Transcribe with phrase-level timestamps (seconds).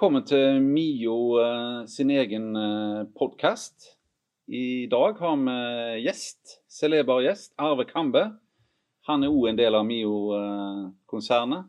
[0.00, 3.98] Velkommen til Mio eh, sin egen uh, podkast.
[4.48, 5.56] I dag har vi
[6.06, 8.22] gjest, celeber gjest, Arve Kambe.
[9.10, 11.68] Han er òg en del av Mio-konsernet,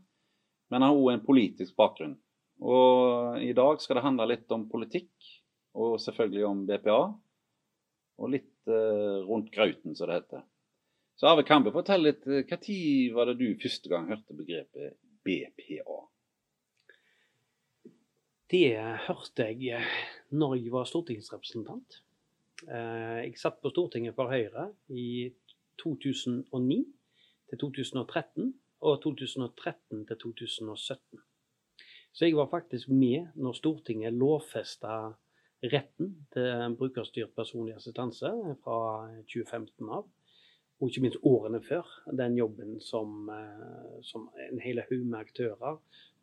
[0.71, 2.13] men har òg en politisk bakgrunn.
[2.63, 5.11] Og I dag skal det handle litt om politikk,
[5.75, 7.02] og selvfølgelig om BPA.
[8.16, 8.71] Og litt
[9.27, 10.48] rundt grauten, som det heter.
[11.20, 12.23] Så Arve Kambe, fortell litt.
[12.23, 14.95] Når var det du første gang hørte begrepet
[15.27, 15.99] BPA?
[18.51, 18.75] Det
[19.07, 19.91] hørte jeg eh,
[20.35, 22.01] når jeg var stortingsrepresentant.
[22.67, 25.31] Eh, jeg satt på Stortinget for Høyre i
[25.79, 26.81] 2009
[27.47, 28.49] til 2013
[28.81, 31.21] og 2013 til 2017.
[32.11, 35.13] Så jeg var faktisk med når Stortinget lovfesta
[35.71, 38.33] retten til brukerstyrt personlig assistanse
[38.65, 38.81] fra
[39.31, 40.09] 2015 av.
[40.81, 41.85] Og ikke minst årene før.
[42.17, 45.77] Den jobben som, eh, som en hel haug med aktører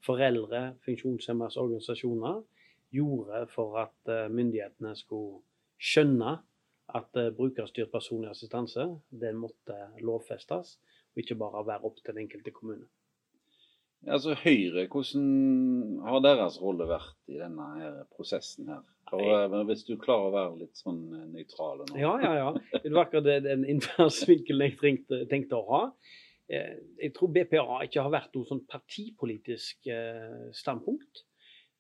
[0.05, 2.43] foreldre, funksjonshemmedes organisasjoner,
[2.91, 5.43] gjorde for at eh, myndighetene skulle
[5.79, 6.39] skjønne
[6.99, 10.79] at eh, brukerstyrt personlig assistanse den måtte lovfestes,
[11.13, 12.89] og ikke bare være opp til den enkelte kommune.
[14.07, 15.25] Altså Høyre, hvordan
[16.07, 18.85] har deres rolle vært i denne her prosessen her?
[19.11, 21.97] For, hvis du klarer å være litt sånn eh, nøytral nå.
[21.99, 22.81] Ja, ja, ja.
[22.83, 25.81] Det var akkurat den innfallsvinkelen jeg tenkte, tenkte å ha.
[26.53, 31.25] Eh, jeg tror BPA ikke har vært noe sånn partipolitisk eh, standpunkt.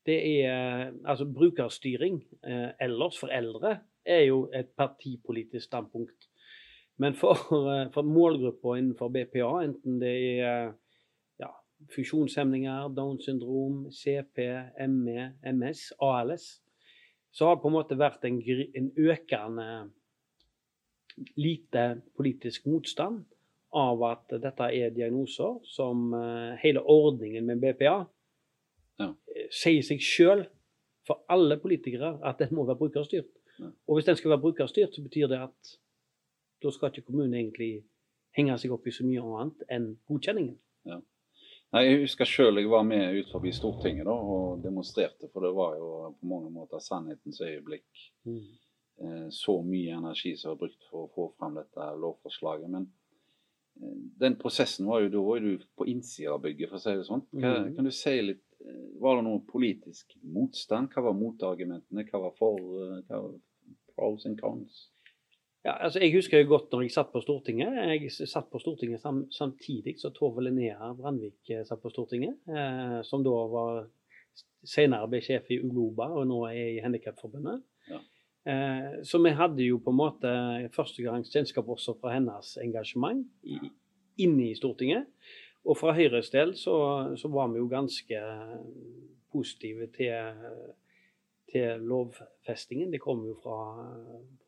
[0.09, 2.23] Det er altså brukerstyring
[2.81, 3.75] ellers for eldre
[4.09, 6.31] er jo et partipolitisk standpunkt.
[6.97, 7.37] Men for,
[7.93, 10.71] for målgrupper innenfor BPA, enten det er
[11.95, 14.39] funksjonshemninger, Downs syndrom, CP,
[14.89, 16.49] ME, MS, ALS,
[17.31, 18.41] så har det på en måte vært en,
[18.75, 19.69] en økende
[21.39, 21.85] lite
[22.17, 23.25] politisk motstand
[23.77, 27.99] av at dette er diagnoser som uh, hele ordningen med BPA
[28.99, 29.11] ja.
[29.35, 30.47] Eh, sier seg sjøl
[31.07, 33.29] for alle politikere at den må være brukerstyrt.
[33.59, 33.69] Ja.
[33.87, 35.77] Og hvis den skal være brukerstyrt, så betyr det at
[36.63, 37.85] da skal ikke kommunen egentlig
[38.35, 40.57] henge seg opp i så mye annet enn godkjenningen.
[40.89, 40.99] Ja.
[41.75, 45.53] Nei, Jeg husker sjøl jeg var med ut forbi Stortinget da, og demonstrerte, for det
[45.57, 48.07] var jo på mange måter sannhetens øyeblikk.
[48.25, 48.45] Mm.
[49.05, 52.73] Eh, så mye energi som var brukt for å få fram dette lovforslaget.
[52.73, 52.89] Men
[54.19, 57.07] den prosessen var jo da var du på innsida av bygget, for å si det
[57.07, 57.25] sånn.
[57.31, 57.75] Hva, mm.
[57.77, 60.91] Kan du si litt eh, Var det noe politisk motstand?
[60.95, 62.07] Hva var motargumentene?
[62.09, 63.37] Hva var for eh, hva var
[63.95, 64.89] pros and cons?
[65.69, 67.75] Ja, altså Jeg husker jo godt når jeg satt på Stortinget.
[67.77, 72.39] Jeg satt på Stortinget sam, samtidig som Tove Linnea Brandvik eh, satt på Stortinget.
[72.49, 73.83] Eh, som da var
[74.65, 77.61] senere ble sjef i Uloba og nå er i Handikapforbundet.
[77.91, 78.01] Ja.
[78.49, 80.33] Eh, så vi hadde jo på en måte
[80.73, 83.61] første gangs kjennskap også fra hennes engasjement i,
[84.25, 85.05] inne i Stortinget.
[85.69, 86.79] Og fra Høyres del så,
[87.21, 88.25] så, var vi jo ganske
[89.35, 90.41] positive til,
[91.53, 92.93] til lovfestingen.
[92.93, 93.59] Det kom jo fra,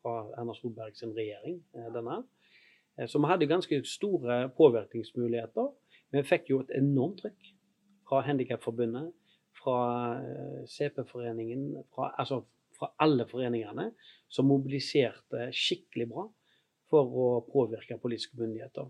[0.01, 2.21] fra Erna Solberg sin regjering, eh, denne.
[2.97, 5.71] Eh, så vi hadde ganske store påvirkningsmuligheter.
[6.11, 7.51] Vi fikk jo et enormt trykk
[8.09, 9.11] fra Handikapforbundet,
[9.61, 9.77] fra
[10.67, 12.41] CP-foreningen, altså
[12.81, 13.91] fra alle foreningene
[14.31, 16.25] som mobiliserte skikkelig bra
[16.91, 18.89] for å påvirke politiske myndigheter.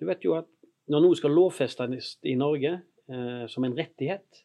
[0.00, 0.48] Du vet jo at
[0.90, 4.42] når noe skal lovfestes i Norge eh, som en rettighet,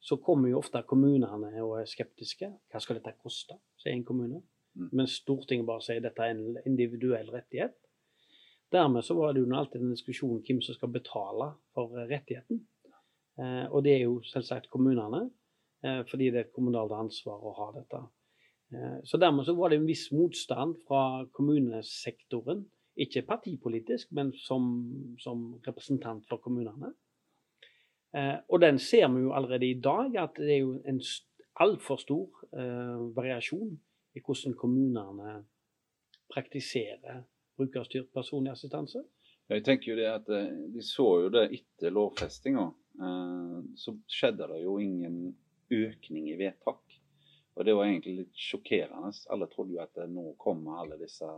[0.00, 2.48] så kommer jo ofte kommunene og er skeptiske.
[2.72, 4.40] Hva skal dette koste, sier en kommune.
[4.80, 7.76] Men Stortinget bare sier dette er en individuell rettighet.
[8.72, 12.62] Dermed så var det jo alltid en diskusjon om hvem som skal betale for rettigheten.
[13.40, 15.26] Eh, og det er jo selvsagt kommunene.
[15.82, 18.02] Eh, fordi det er et kommunalt ansvar å ha dette.
[18.74, 22.66] Eh, så dermed så var det en viss motstand fra kommunesektoren.
[23.00, 24.66] Ikke partipolitisk, men som,
[25.22, 26.92] som representant for kommunene.
[28.16, 31.00] Eh, og den ser vi jo allerede i dag, at det er jo en
[31.60, 32.28] altfor stor
[33.14, 33.76] variasjon
[34.16, 35.34] i hvordan kommunene
[36.32, 37.20] praktiserer
[37.54, 39.04] brukerstyrt personlig assistanse.
[39.50, 40.26] Jeg tenker jo det at
[40.74, 42.64] De så jo det etter lovfestinga.
[43.78, 45.36] Så skjedde det jo ingen
[45.70, 46.98] økning i vedtak.
[47.54, 49.10] Og det var egentlig litt sjokkerende.
[49.30, 51.28] Alle trodde jo at nå kommer alle disse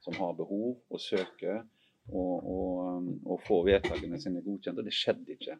[0.00, 1.60] som har behov, og søker
[2.10, 4.80] og, og, og får vedtakene sine godkjent.
[4.80, 5.58] Og det skjedde ikke.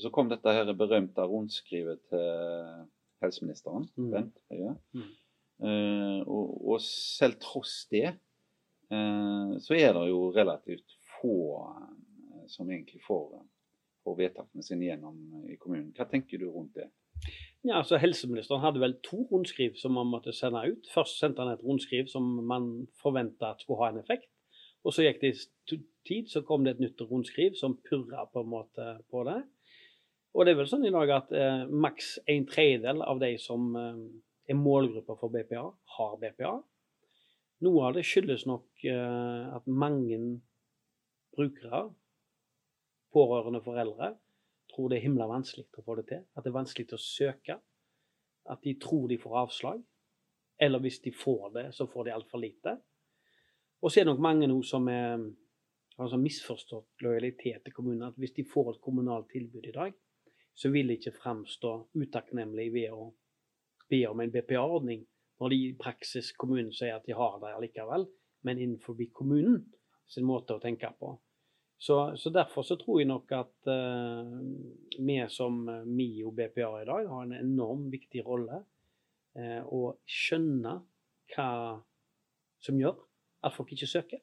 [0.00, 2.86] Så kom dette her berømte rundskrivet til
[3.22, 4.10] helseministeren, mm.
[4.10, 4.76] Bent Høie.
[4.96, 5.10] Mm.
[5.62, 8.16] Uh, og, og, selv tross det,
[8.90, 11.36] uh, så er det jo relativt få
[11.68, 11.92] uh,
[12.50, 13.44] som egentlig får,
[14.02, 15.92] får vedtakene sine gjennom i kommunen.
[15.94, 16.88] Hva tenker du rundt det?
[17.62, 20.88] Ja, altså Helseministeren hadde vel to rundskriv som man måtte sende ut.
[20.90, 24.26] Først sendte han et rundskriv som man forventa skulle ha en effekt.
[24.82, 25.36] Og så gikk det
[26.08, 29.38] tid, så kom det et nytt rundskriv som purra på en måte på det.
[30.32, 33.74] Og det er vel sånn i dag at eh, maks en tredjedel av de som
[33.76, 33.98] eh,
[34.48, 35.64] er målgrupper for BPA,
[35.96, 36.54] har BPA.
[37.62, 40.18] Noe av det skyldes nok eh, at mange
[41.36, 41.84] brukere,
[43.12, 44.14] pårørende foreldre,
[44.72, 46.22] tror det er himla vanskelig å få det til.
[46.32, 47.58] At det er vanskelig å søke.
[48.48, 49.82] At de tror de får avslag.
[50.62, 52.78] Eller hvis de får det, så får de altfor lite.
[53.82, 55.20] Og så er det nok mange nå som er,
[55.98, 58.08] sånn misforstått lojalitet til kommunen.
[58.08, 59.96] At hvis de får et kommunalt tilbud i dag,
[60.54, 63.08] så vil ikke framstå utakknemlig ved å
[63.92, 65.04] be om en BPA-ordning,
[65.40, 68.06] når de i praksis kommunen sier at de har det allikevel,
[68.46, 69.62] men innenfor kommunen
[70.08, 71.14] sin måte å tenke på.
[71.82, 74.28] Så, så derfor så tror jeg nok at uh,
[75.02, 80.76] vi som MIO BPA i dag har en enormt viktig rolle uh, å skjønne
[81.32, 81.48] hva
[82.62, 83.00] som gjør
[83.42, 84.20] at folk ikke søker,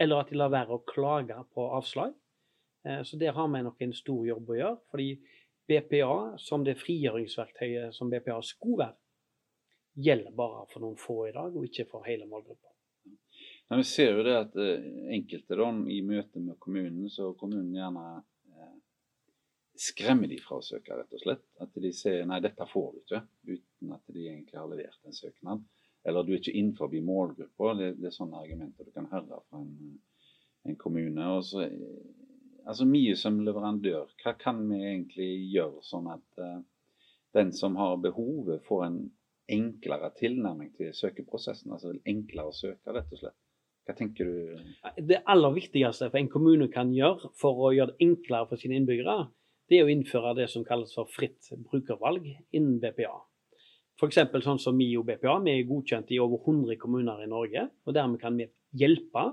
[0.00, 2.16] eller at de lar være å klage på avslag.
[3.06, 4.78] Så der har vi nok en stor jobb å gjøre.
[4.90, 5.08] fordi
[5.68, 8.96] BPA, som det frigjøringsverktøyet som BPA skulle være,
[9.98, 12.70] gjelder bare for noen få i dag, og ikke for hele målgruppa.
[13.68, 14.84] Ja, vi ser jo det at eh,
[15.18, 18.04] enkelte da, i møte med kommunen, så kommunen gjerne
[18.54, 18.76] eh,
[19.88, 21.44] skremmer de fra å søke, rett og slett.
[21.60, 23.20] At de sier nei, dette får du ikke,
[23.50, 25.66] uten at de egentlig har levert en søknad.
[26.08, 27.74] Eller du er ikke innenfor målgruppa.
[27.76, 29.98] Det, det, er sånne argumenter du kan høre fra en,
[30.64, 31.28] en kommune.
[31.34, 31.66] Og så
[32.68, 36.58] altså mye som leverandør, hva kan vi egentlig gjøre sånn at uh,
[37.36, 38.98] den som har behovet, får en
[39.48, 41.72] enklere tilnærming til søkeprosessen?
[41.72, 43.38] Altså enklere å søke, rett og slett.
[43.88, 44.58] Hva tenker du?
[45.08, 48.76] Det aller viktigste for en kommune kan gjøre for å gjøre det enklere for sine
[48.76, 49.30] innbyggere,
[49.68, 53.16] det er å innføre det som kalles for fritt brukervalg innen BPA.
[53.98, 54.20] F.eks.
[54.44, 55.34] sånn som MIO BPA.
[55.44, 57.66] Vi er godkjent i over 100 kommuner i Norge.
[57.84, 58.46] og Dermed kan vi
[58.78, 59.24] hjelpe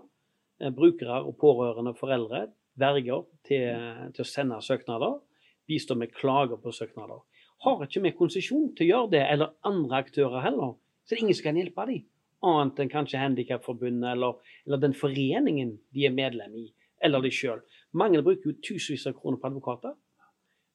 [0.60, 2.48] eh, brukere og pårørende foreldre
[2.80, 3.86] verger til,
[4.16, 5.19] til, å sende søknader,
[5.68, 7.24] bistå med klager på søknader.
[7.66, 10.75] Har ikke vi konsesjon til å gjøre det, eller andre aktører heller,
[11.06, 12.06] så det er ingen som kan hjelpe dem.
[12.45, 16.66] Annet enn kanskje Handikapforbundet eller, eller, den foreningen de er medlem i,
[17.01, 17.63] eller de sjøl.
[17.98, 19.95] Mange bruker jo tusenvis av kroner på advokater.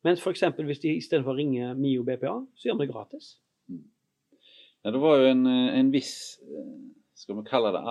[0.06, 0.46] Mens f.eks.
[0.56, 3.34] hvis de istedenfor å ringe MIO BPA, så gjør de det gratis.
[4.80, 6.70] Ja, det var jo en, en viss eh,
[7.20, 7.82] skal vi kalle det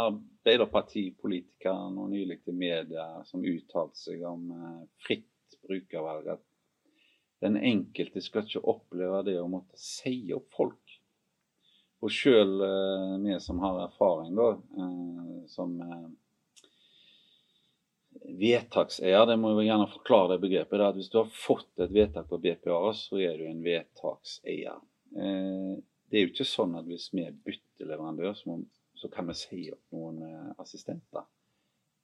[0.49, 6.31] arbeiderpartipolitikere nå nylig til media som uttalte seg om eh, fritt brukervalg.
[6.33, 6.45] At
[7.43, 10.95] den enkelte skal ikke oppleve det å måtte si opp folk.
[12.01, 15.77] Og sjøl eh, vi som har erfaring da, eh, som
[18.39, 20.81] vedtakseier, det må vi gjerne forklare det begrepet.
[20.81, 24.81] at Hvis du har fått et vedtak på BPA, så er du en vedtakseier.
[25.09, 28.59] Det er jo ikke sånn at hvis vi bytter leverandør, så må
[28.99, 31.27] så kan vi si opp noen eh, assistenter.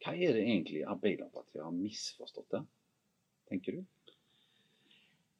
[0.03, 2.63] Hva er det egentlig Arbeiderpartiet har misforstått der,
[3.49, 3.83] tenker du?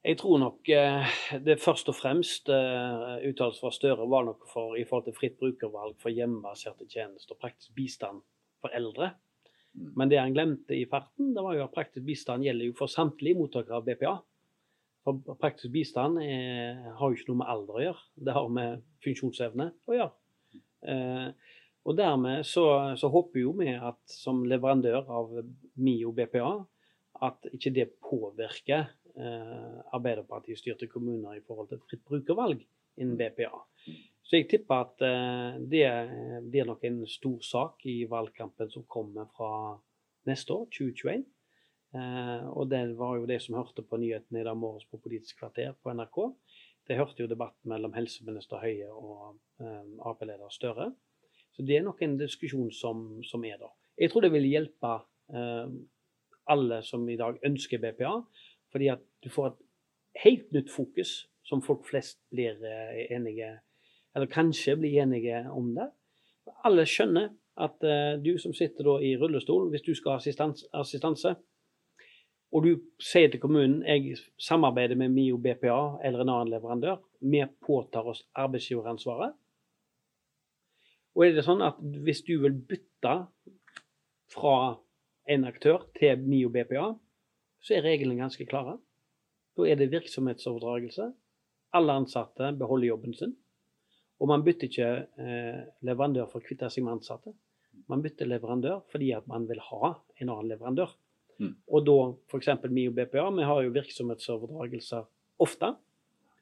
[0.06, 4.76] Jeg tror nok eh, det først og fremst uh, uttalelsen fra Støre var nok for,
[4.78, 8.22] i forhold til fritt brukervalg for hjemmebaserte tjenester og praktisk bistand
[8.62, 9.16] for eldre.
[9.74, 9.88] Mm.
[9.98, 12.92] Men det han glemte i farten, det var jo at praktisk bistand gjelder jo for
[12.92, 14.14] samtlige mottakere av BPA.
[15.06, 18.86] For praktisk bistand er, har jo ikke noe med alder å gjøre, det har med
[19.06, 20.14] funksjonsevne å gjøre.
[20.86, 21.28] Eh,
[21.86, 22.66] og dermed så,
[22.98, 25.36] så, håper jo vi at som leverandør av
[25.78, 26.50] MIO BPA
[27.26, 32.66] at ikke det påvirker eh, Arbeiderparti-styrte kommuner i forhold til fritt brukervalg
[32.98, 33.54] innen BPA.
[34.26, 35.86] Så jeg tipper at eh, det
[36.50, 39.78] blir nok en stor sak i valgkampen som kommer fra
[40.26, 41.26] neste år, 2021.
[41.96, 45.40] Eh, og det var jo det som hørte på nyhetene i dag morges på Politisk
[45.44, 46.22] kvarter på NRK.
[46.86, 50.92] Det hørte jo debatten mellom helseminister Høie og eh, Ap-leder Støre.
[51.56, 53.72] Så det er nok en diskusjon som, som er der.
[53.98, 54.92] Jeg tror det vil hjelpe
[55.32, 55.70] eh,
[56.52, 58.18] alle som i dag ønsker BPA,
[58.72, 59.62] fordi at du får et
[60.26, 61.16] helt nytt fokus
[61.48, 63.60] som folk flest blir eh, enige
[64.16, 65.90] Eller kanskje blir enige om det.
[66.64, 71.36] Alle skjønner at eh, du som sitter i rullestol, hvis du skal ha assistanse, assistanse
[72.56, 77.42] og du sier til kommunen jeg samarbeider med MIO BPA eller en annen leverandør, vi
[77.68, 79.34] påtar oss arbeidsgiveransvaret.
[81.16, 83.14] Og er det sånn at hvis du vil bytte
[84.36, 84.58] fra
[85.32, 86.90] en aktør til MIO BPA,
[87.64, 88.76] så er reglene ganske klare.
[89.56, 91.08] Da er det virksomhetsoverdragelse.
[91.76, 93.34] Alle ansatte beholder jobben sin.
[94.20, 97.34] Og man bytter ikke eh, leverandør for å kvitte seg med ansatte.
[97.92, 100.94] Man bytter leverandør fordi at man vil ha en annen leverandør.
[101.40, 101.52] Mm.
[101.68, 101.98] Og da
[102.30, 102.52] f.eks.
[102.70, 105.08] MIO BPA, vi har jo virksomhetsoverdragelser
[105.44, 105.74] ofte.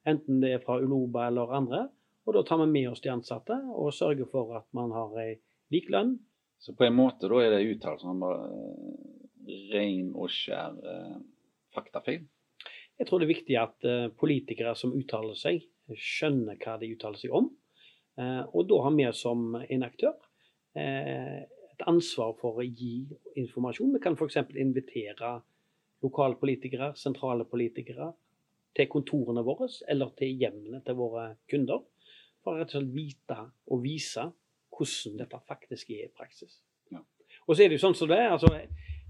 [0.10, 1.88] Enten det er fra Uloba eller andre.
[2.24, 5.34] Og da tar vi med oss de ansatte og sørger for at man har ei
[5.74, 6.16] lik lønn.
[6.64, 8.48] Så på en måte da er det uttalelsen som bare
[9.74, 11.18] ren og skjær eh,
[11.76, 12.24] faktafeil?
[13.00, 15.66] Jeg tror det er viktig at eh, politikere som uttaler seg,
[16.00, 17.50] skjønner hva de uttaler seg om.
[18.16, 20.16] Eh, og da har vi som en aktør
[20.80, 23.08] eh, et ansvar for å gi
[23.42, 23.96] informasjon.
[23.96, 24.38] Vi kan f.eks.
[24.62, 25.40] invitere
[26.06, 28.12] lokalpolitikere, sentrale politikere,
[28.74, 31.84] til kontorene våre eller til hjemmene til våre kunder.
[32.44, 33.38] For å rett og slett vite
[33.72, 34.28] og vise
[34.74, 36.58] hvordan dette faktisk er i praksis.
[36.92, 37.00] Ja.
[37.48, 38.32] Og så er det jo sånn som det er.
[38.36, 38.50] altså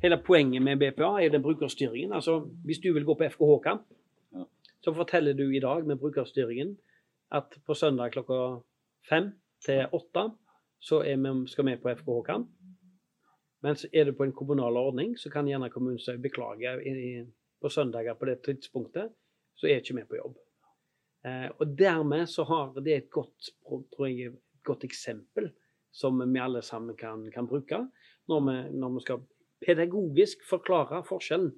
[0.03, 2.13] Hele poenget med BPA er den brukerstyringen.
[2.13, 3.85] altså Hvis du vil gå på FKH-kamp,
[4.33, 4.43] Ja.
[4.81, 6.77] så forteller du i dag med brukerstyringen
[7.31, 8.61] at på søndag klokka
[9.09, 9.31] fem
[9.65, 10.31] til åtte
[10.79, 12.49] så vi, skal vi på FKH-kamp.
[13.63, 17.25] Mens er du på en kommunal ordning, så kan gjerne kommunen si beklage i, i,
[17.61, 19.13] på søndager på det tidspunktet,
[19.55, 20.35] så er ikke vi på jobb.
[21.23, 25.51] Eh, og dermed så har det et godt, tror jeg, et godt eksempel
[25.93, 27.79] som vi alle sammen kan, kan bruke
[28.27, 29.21] når vi, når vi skal
[29.63, 31.53] pedagogisk forklare forskjellen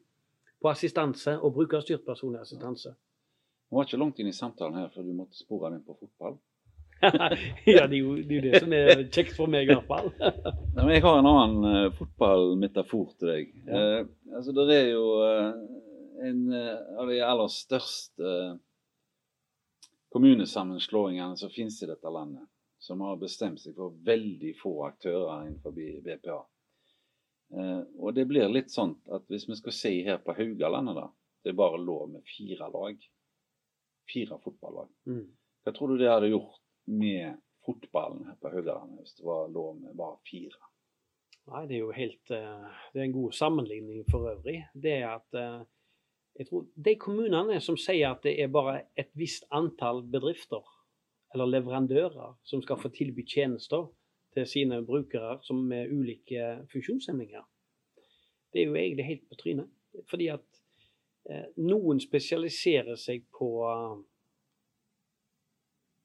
[0.61, 2.93] på assistanse og brukerstyrt personlig assistanse.
[3.69, 6.37] Vi var ikke langt inn i samtalen her før du måtte spore den på fotball.
[7.67, 9.89] ja, det er, jo, det er jo det som er kjekt for meg, i hvert
[9.89, 10.11] fall.
[10.93, 13.49] Jeg har en annen uh, fotballmetafor til deg.
[13.65, 13.81] Ja.
[13.81, 15.49] Uh, altså, Det er jo uh,
[16.25, 18.31] en av de aller største
[20.15, 22.47] kommunesammenslåingene som finnes i dette landet,
[22.79, 26.37] som har bestemt seg for veldig få aktører innenfor BPA.
[27.51, 31.09] Eh, og det blir litt sånn at hvis vi skal si her på Haugalandet, da,
[31.43, 33.03] det er bare lov med fire lag.
[34.13, 34.87] Fire fotballag.
[35.11, 35.27] Mm.
[35.65, 36.63] Hva tror du det hadde gjort
[36.95, 37.35] med
[37.67, 40.71] fotballen her på Haugalandet hvis det var lov med bare fire?
[41.51, 44.61] Nei, det er jo helt eh, Det er en god sammenligning for øvrig.
[44.71, 45.59] Det er at eh,
[46.35, 50.63] jeg tror de kommunene som sier at det er bare et visst antall bedrifter
[51.33, 53.87] eller leverandører som skal få tilby tjenester
[54.35, 57.43] til sine brukere som med ulike funksjonshemninger,
[58.53, 59.69] det er jo egentlig helt på trynet.
[60.09, 60.59] Fordi at
[61.29, 63.49] eh, noen spesialiserer seg på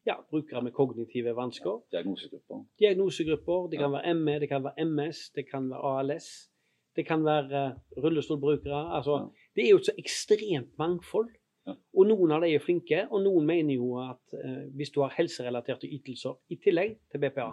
[0.07, 1.81] ja, brukere med kognitive vansker.
[1.93, 2.65] Diagnosegrupper.
[2.79, 3.69] diagnosegrupper.
[3.71, 3.97] Det kan Ja.
[3.99, 6.51] være ME, det kan være MS, det kan være ALS.
[6.97, 8.97] Det kan være eh, rullestolbrukere.
[8.97, 9.27] Altså, Ja.
[9.61, 11.29] Det er jo et så ekstremt mangfold.
[11.69, 11.75] Ja.
[12.00, 15.12] Og noen av de er flinke, og noen mener jo at eh, hvis du har
[15.19, 17.50] helserelaterte ytelser i tillegg til BPA,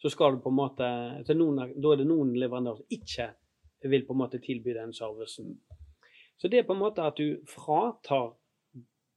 [0.00, 0.88] så skal du på en måte
[1.36, 3.26] noen, Da er det noen leverandører som ikke
[3.92, 5.52] vil på en måte tilby den servicen.
[6.40, 8.32] Så det er på en måte at du fratar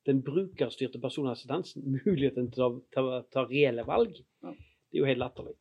[0.08, 4.20] den brukerstyrte personassistansen muligheten til å ta, ta reelle valg.
[4.44, 4.52] Ja.
[4.52, 5.56] Det er jo helt latterlig.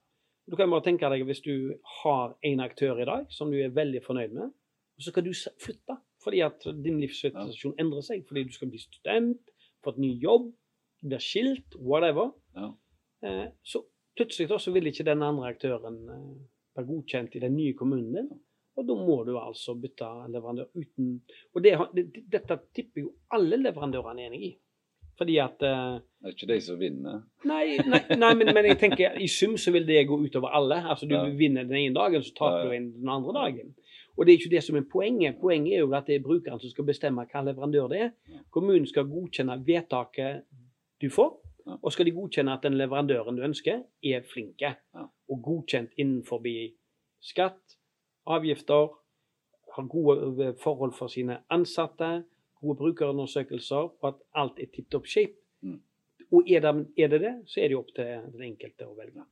[0.51, 3.75] Du kan bare tenke deg hvis du har en aktør i dag som du er
[3.75, 4.51] veldig fornøyd med,
[4.97, 5.33] og så skal du
[5.63, 8.25] flytte fordi at din livssituasjon endrer seg.
[8.29, 9.53] Fordi du skal bli student,
[9.87, 10.51] fått ny jobb,
[11.07, 12.33] blir skilt, whatever.
[12.59, 12.73] Ja.
[13.23, 13.85] Eh, så
[14.17, 16.29] plutselig da, så vil ikke den andre aktøren eh,
[16.77, 18.29] være godkjent i den nye kommunen din.
[18.77, 21.15] Og da må du altså bytte leverandør uten
[21.57, 24.51] Og det, det, dette tipper jo alle leverandørene er enig i.
[25.17, 27.23] Fordi at eh, Det er ikke de som vinner.
[27.49, 30.83] Nei, nei, nei men, men jeg tenker i sum så vil det gå utover alle.
[30.85, 31.23] Altså Du Ja.
[31.39, 32.69] vinner den ene dagen, så taper Ja, ja.
[32.69, 33.73] du en den andre dagen.
[34.17, 35.41] Og det er ikke det som er poenget.
[35.41, 38.11] Poenget er jo at det er brukeren som skal bestemme hva leverandør det er.
[38.51, 40.47] Kommunen skal godkjenne vedtaket
[41.03, 41.35] du får,
[41.83, 44.75] og skal de godkjenne at den leverandøren du ønsker, er flinke.
[45.29, 46.41] Og godkjent innenfor
[47.21, 47.77] skatt,
[48.27, 48.95] avgifter,
[49.77, 52.25] har gode eh, forhold for sine ansatte,
[52.61, 55.37] gode brukerundersøkelser, og at alt er tipp topp shape.
[55.61, 55.81] Mm.
[56.33, 58.97] Og er det, er det det, så er det jo opp til den enkelte å
[58.97, 59.27] velge.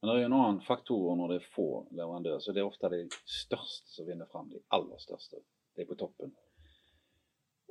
[0.00, 2.68] Men det er jo en annen faktor når det er få leverandører, så det er
[2.68, 4.48] ofte de største som vinner fram.
[4.48, 5.42] De aller største.
[5.76, 6.32] De er på toppen.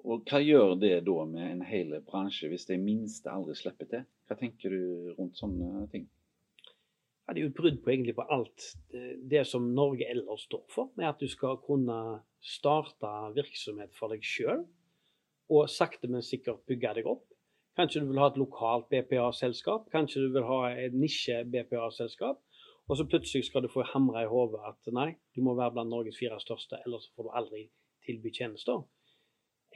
[0.05, 4.05] Og hva gjør det da med en hel bransje hvis de minste aldri slipper til?
[4.29, 6.05] Hva tenker du rundt sånne ting?
[7.25, 8.63] Ja, det er jo et brudd på egentlig på alt
[9.29, 11.97] det, som Norge ellers står for, med at du skal kunne
[12.41, 14.63] starte virksomhet for deg sjøl,
[15.49, 17.28] og sakte, men sikkert bygge deg opp.
[17.77, 22.41] Kanskje du vil ha et lokalt BPA-selskap, kanskje du vil ha et nisje-BPA-selskap,
[22.89, 25.93] og så plutselig skal du få hamra i hodet at nei, du må være blant
[25.93, 27.67] Norges fire største, ellers får du aldri
[28.07, 28.81] tilby tjenester.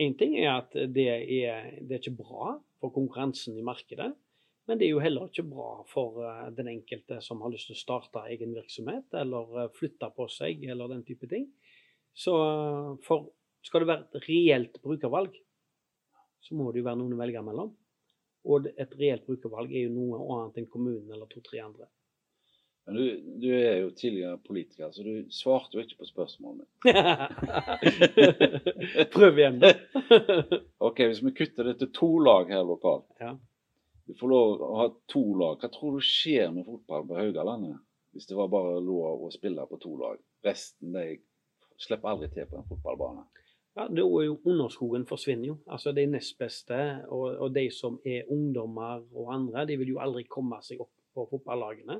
[0.01, 4.09] Én ting er at det er, det er ikke bra for konkurransen i markedet.
[4.67, 7.75] Men det er jo heller ikke bra for eh, den enkelte som har lyst til
[7.75, 11.49] å starte egen virksomhet, eller eh, flytte på seg, eller den type ting.
[12.15, 13.33] Så eh, for
[13.63, 15.35] skal det være et reelt brukervalg,
[16.43, 17.73] så må det jo være noen å velge mellom.
[18.43, 21.87] Og et reelt brukervalg er jo noe annet enn kommunen eller to-tre andre.
[22.85, 23.03] Men du,
[23.39, 26.71] du er jo tidligere politiker, så du svarte jo ikke på spørsmålet mitt.
[29.15, 29.71] Prøv igjen, da.
[30.87, 33.37] Ok, Hvis vi kutter det til to lag her lokalt Ja.
[34.03, 35.61] Du får lov å ha to lag.
[35.61, 37.79] Hva tror du skjer med fotball på Haugalandet
[38.13, 40.19] hvis det var bare lov å spille på to lag?
[40.43, 41.05] Resten de
[41.79, 43.23] slipper aldri til på en fotballbane.
[43.75, 45.57] Ja, det er Underskogen forsvinner jo.
[45.67, 46.77] Altså De nest beste
[47.09, 50.93] og, og de som er ungdommer og andre, de vil jo aldri komme seg opp
[51.13, 51.99] på fotballagene.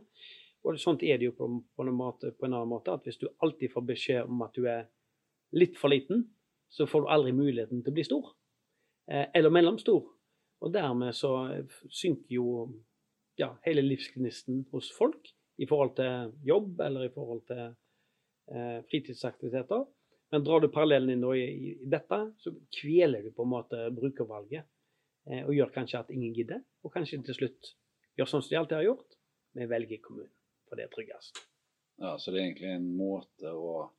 [0.64, 3.20] Og Sånt er det jo på, på, en måte, på, en annen måte, at hvis
[3.20, 4.86] du alltid får beskjed om at du er
[5.58, 6.24] litt for liten,
[6.72, 8.30] så får du aldri muligheten til å bli stor.
[9.12, 10.06] Eh, eller mellomstor.
[10.64, 11.34] Og dermed så
[11.92, 12.48] synker jo
[13.38, 15.28] ja, hele livsgnisten hos folk
[15.60, 19.84] i forhold til jobb eller i forhold til eh, fritidsaktiviteter.
[20.34, 24.66] Men drar du parallellen inn i, dette, så kveler du på en måte brukervalget.
[25.30, 27.70] Eh, og gjør kanskje at ingen gidder, og kanskje til slutt
[28.18, 29.18] gjør sånn som de alltid har gjort.
[29.54, 30.32] Vi velger kommunen,
[30.66, 31.44] for det er tryggest.
[32.02, 33.92] Ja, Så det er egentlig en måte å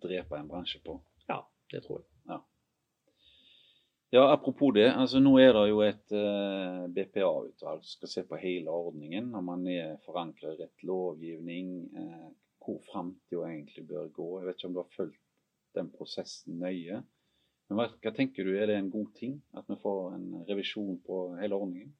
[0.00, 0.96] drepe en bransje på?
[1.28, 1.42] Ja,
[1.74, 2.08] det tror jeg.
[2.30, 2.38] Ja.
[4.16, 4.88] Ja, Apropos det.
[4.88, 9.28] altså Nå er det jo et uh, BPA-utvalg som skal se på hele ordningen.
[9.36, 12.32] Når man er forankret rett lovgivning, uh,
[12.64, 14.28] hvor framtida egentlig bør gå.
[14.40, 15.21] Jeg vet ikke om du har fulgt
[15.76, 17.02] den prosessen nøye.
[17.70, 21.20] Men hva, tenker du, er det en god ting at vi får en revisjon på
[21.40, 21.92] hele ordningen?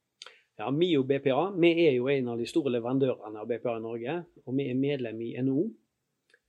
[0.60, 4.18] Ja, MIO BPA vi er jo en av de store leverandørene av BPA i Norge.
[4.44, 5.68] Og vi er medlem i NHO.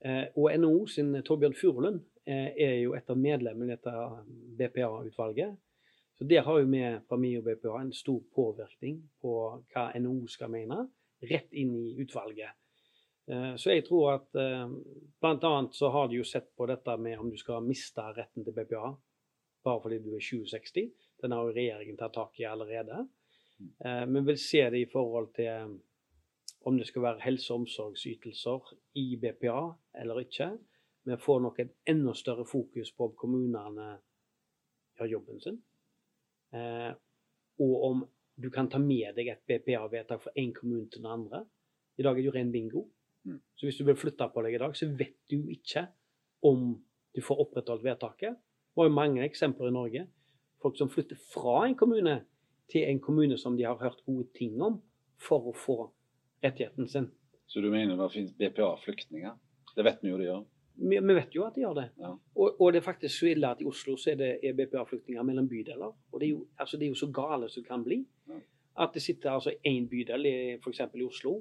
[0.04, 3.94] Eh, og NHO sin Torbjørn Furulund Eh, er jo et av medlemmene i dette
[4.60, 5.58] BPA-utvalget.
[6.16, 9.34] Så Der har jo vi fra MIO BPA en stor påvirkning på
[9.74, 10.88] hva NHO skal mene,
[11.20, 12.56] rett inn i utvalget.
[13.32, 14.28] Eh, så jeg tror at
[15.22, 15.54] blant bl.a.
[15.72, 18.92] så har de jo sett på dette med om du skal miste retten til BPA
[19.64, 20.92] bare fordi du er 2060.
[21.24, 23.06] Den har jo regjeringen tatt tak i allerede.
[23.80, 25.78] Vi vil se det i forhold til
[26.68, 29.62] om det skal være helse- og omsorgsytelser i BPA
[30.02, 30.50] eller ikke
[31.04, 33.88] vi får nok et enda større fokus på om kommunene
[34.98, 35.58] gjør jobben sin.
[36.56, 36.92] Eh,
[37.60, 41.44] og om du kan ta med deg et BPA-vedtak fra én kommune til den andre.
[41.98, 42.86] I dag er det jo ren bingo.
[43.26, 43.40] Mm.
[43.56, 45.88] Så hvis du vil flytte på deg i dag, så vet du ikke
[46.44, 46.74] om
[47.16, 48.38] du får opprettholdt vedtaket.
[48.38, 50.06] Det var jo mange eksempler i Norge.
[50.62, 52.22] Folk som flytter fra en kommune
[52.72, 54.80] til en kommune som de har hørt gode ting om,
[55.22, 55.78] for å få
[56.44, 57.12] rettigheten sin.
[57.48, 59.36] Så du mener det finnes BPA-flyktninger?
[59.76, 60.44] Det vet vi jo det gjør.
[60.74, 61.86] Vi, vi, vet jo at de gjør det.
[62.02, 62.10] Ja.
[62.34, 65.48] Og, og, det er faktisk så ille at i Oslo så er det BPA-flyktninger mellom
[65.52, 65.94] bydeler.
[66.12, 68.00] Og det er, jo, altså det er jo så gale som det kan bli.
[68.32, 68.40] Ja.
[68.84, 70.26] At det sitter altså én bydel,
[70.64, 70.82] f.eks.
[70.82, 71.36] i Oslo,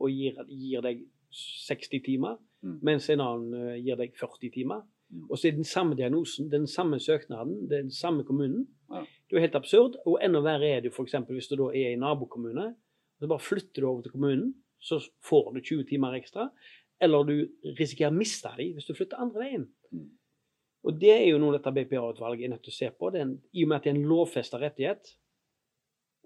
[0.00, 2.78] og gir, gir deg 60 timer, mm.
[2.86, 4.84] mens en annen uh, gir deg 40 timer.
[5.08, 5.26] Mm.
[5.28, 8.66] Og så er den samme diagnosen, den samme søknaden, den samme kommunen.
[8.92, 9.04] Ja.
[9.04, 10.00] Det er jo helt absurd.
[10.06, 11.16] Og enda verre er det f.eks.
[11.28, 12.72] hvis du da er i nabokommune.
[13.18, 16.52] Så bare flytter du over til kommunen, så får du 20 timer ekstra
[17.00, 17.36] eller du
[17.78, 19.66] risikerer å miste dem hvis du flytter andre veien.
[19.94, 20.08] Mm.
[20.88, 23.10] Og Det er jo noe dette BPA-utvalget er nødt til å se på.
[23.18, 25.14] En, I og med at det er en lovfesta rettighet,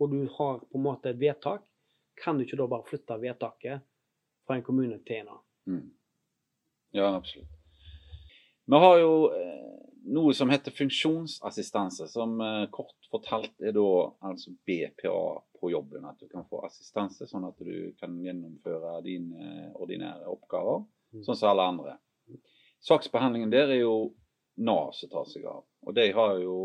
[0.01, 1.65] og du har på en måte et vedtak,
[2.21, 3.85] kan du ikke da bare flytte vedtaket
[4.53, 5.41] fra en kommune en.
[5.67, 5.91] Mm.
[6.91, 7.49] Ja, absolutt.
[8.65, 13.87] Vi har jo eh, noe som heter funksjonsassistanse, som eh, kort fortalt er da
[14.21, 15.23] altså BPA
[15.57, 16.05] på jobben.
[16.05, 20.85] At du kan få assistanse, sånn at du kan gjennomføre dine ordinære oppgaver,
[21.17, 21.25] mm.
[21.25, 21.97] sånn som alle andre.
[22.85, 24.13] Saksbehandlingen der er jo
[24.61, 25.63] Nav som tar seg av.
[25.89, 26.57] Og de har jo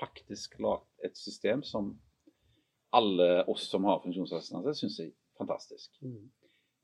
[0.00, 1.92] faktisk lagd et system som
[2.90, 5.94] alle oss som har funksjonsassistanse, syns er fantastisk.
[6.02, 6.26] Mm.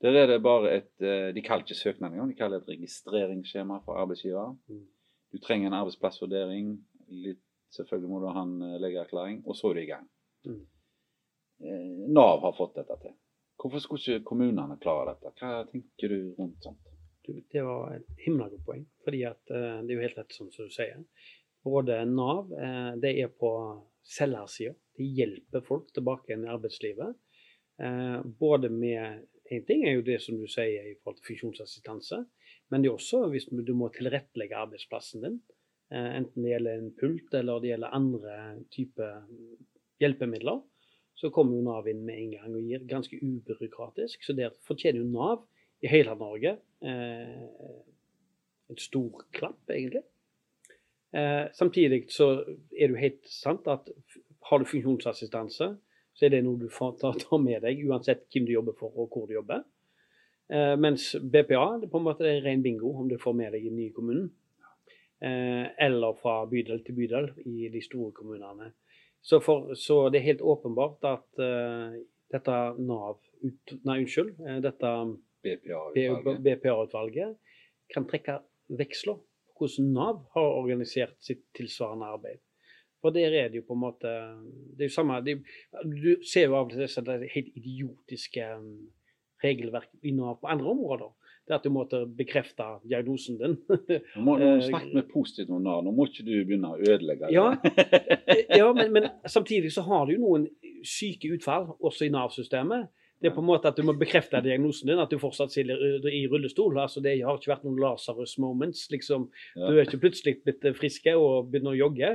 [0.05, 2.75] Der er det bare et eh, De kaller ikke søknad engang, de kaller det et
[2.75, 4.53] registreringsskjema for arbeidsgiver.
[4.69, 4.85] Mm.
[5.33, 6.75] Du trenger en arbeidsplassvurdering.
[7.25, 7.41] Litt,
[7.73, 10.05] selvfølgelig må du ha en eh, legeerklæring, og så er du i gang.
[10.45, 10.61] Mm.
[11.65, 13.17] Eh, Nav har fått dette til.
[13.61, 15.33] Hvorfor skulle ikke kommunene klare dette?
[15.39, 16.93] Hva tenker du rundt sånt?
[17.25, 18.85] Du, det var et himla godt poeng.
[19.03, 20.99] fordi at, uh, det er jo helt rett sånn som du sier.
[21.65, 23.49] Både Nav uh, det er på
[24.05, 24.75] selgersida.
[24.99, 27.15] De hjelper folk tilbake inn i arbeidslivet.
[27.81, 32.23] Uh, både med En ting er jo det som du sier i forhold til funksjonsassistanse.
[32.73, 35.41] Men det er også hvis du må tilrettelegge arbeidsplassen din.
[35.91, 38.37] enten det gjelder en pult eller det gjelder andre
[38.73, 39.27] typer
[40.01, 40.63] hjelpemidler
[41.15, 44.23] så kommer jo Nav inn med en gang og gir ganske ubyråkratisk.
[44.23, 45.45] Så der fortjener jo Nav
[45.83, 47.79] i hele Norge eh,
[48.69, 50.03] en stor klapp, egentlig.
[51.15, 53.87] Eh, samtidig så er det jo helt sant at
[54.49, 55.71] har du funksjonsassistanse,
[56.15, 58.95] så er det noe du får ta, ta med deg uansett hvem du jobber for
[58.95, 59.65] og hvor du jobber.
[60.53, 63.65] Eh, mens BPA det på en måte er ren bingo om du får med deg
[63.65, 64.31] i den nye kommunen.
[65.25, 68.71] Eh, eller fra bydel til bydel i de store kommunene.
[69.25, 72.01] Så, for, så, det er helt åpenbart at eh,
[72.33, 74.35] dette Nav ut, Nei, unnskyld.
[74.41, 74.91] Uh, dette
[75.45, 78.39] BPA-utvalget BPA kan trekke
[78.77, 82.41] veksler på hvordan Nav har organisert sitt tilsvarende arbeid.
[83.05, 84.11] For der er det jo på en måte
[84.73, 85.37] Det er jo samme det,
[85.85, 88.71] Du ser jo av og til disse helt idiotiske um,
[89.43, 91.11] regelverk innover på andre områder.
[91.45, 93.53] Det er at du måtte bekrefte diagnosen din.
[93.69, 95.83] Nå må nå Eh, snakke med positivt om Nav.
[95.85, 97.35] Nå må ikke du begynne å ødelegge det.
[97.35, 97.51] Ja,
[98.61, 100.47] ja men, men samtidig så har du jo noen
[100.81, 102.89] syke utfall også i Nav-systemet.
[103.21, 106.09] Det er på en måte at du må bekrefte diagnosen din, at du fortsatt sitter
[106.09, 106.75] i rullestol.
[106.81, 108.89] altså Det har ikke vært noen Lasarus moments.
[108.91, 109.29] liksom.
[109.55, 112.11] Du er ikke plutselig blitt friske og begynner å jogge.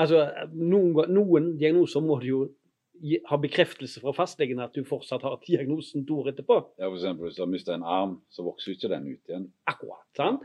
[0.00, 0.24] Altså,
[0.56, 2.40] Noen, noen diagnoser må du jo
[3.30, 6.58] ha bekreftelse fra fastlegen at du fortsatt har diagnosen to år etterpå.
[6.80, 9.46] Ja, eksempel, Hvis du har mistet en arm, så vokser ikke den ut igjen.
[9.70, 10.04] Akkurat.
[10.16, 10.44] sant?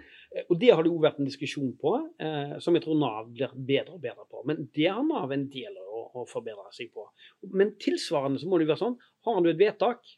[0.49, 3.51] Og det har det jo vært en diskusjon på, eh, som jeg tror Nav blir
[3.55, 4.43] bedre og bedre på.
[4.47, 7.07] Men det har Nav en del å, å forbedre seg på.
[7.51, 10.15] Men tilsvarende så må det jo være sånn, har du et vedtak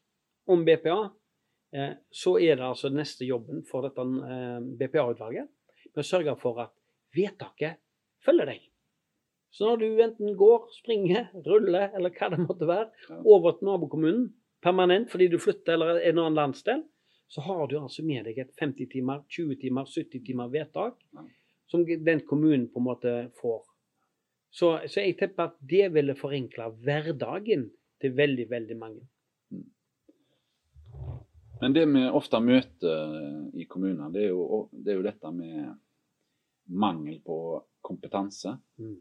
[0.48, 1.00] om BPA,
[1.74, 5.50] eh, så er det altså neste jobben for dette eh, BPA-utvalget
[5.98, 6.74] å sørge for at
[7.18, 7.82] vedtaket
[8.26, 8.66] følger deg.
[9.58, 12.92] Så når du enten går, springer, ruller eller hva det måtte være,
[13.26, 14.28] over til nabokommunen
[14.62, 16.84] permanent fordi du flytter eller en annen landsdel,
[17.28, 21.00] så har du altså med deg et 50 timer, 20 timer, 70 timer vedtak
[21.68, 23.66] som den kommunen på en måte får.
[24.54, 27.68] Så, så jeg tipper at det ville forenkle hverdagen
[28.02, 29.04] til veldig, veldig mange.
[31.58, 33.18] Men det vi ofte møter
[33.58, 35.74] i kommunene, det er jo, det er jo dette med
[36.78, 37.38] mangel på
[37.82, 38.54] kompetanse.
[38.78, 38.98] Mm.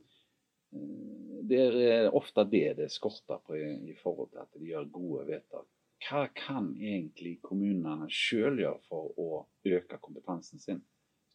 [0.73, 1.15] Eh,
[1.47, 5.67] Det er ofte det det skorter på i, forhold til at de gjør gode vedtak.
[6.03, 10.83] Hva kan egentlig kommunene sjøl gjøre for å øke kompetansen sin?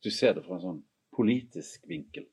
[0.04, 0.84] Du ser det fra en sånn
[1.16, 2.28] politisk vinkel.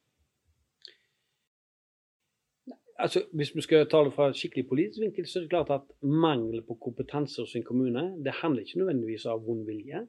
[2.99, 5.71] Altså, Hvis vi skal ta det fra en skikkelig politisk vinkel, så er det klart
[5.71, 10.07] at mangel på kompetanse hos en kommune det handler ikke nødvendigvis av vond vilje,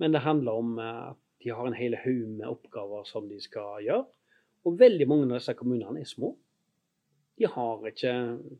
[0.00, 3.40] men det handler om eh, at de har en hel haug med oppgaver som de
[3.40, 4.06] skal gjøre.
[4.64, 6.34] Og veldig mange av disse kommunene er små.
[7.38, 8.12] De har ikke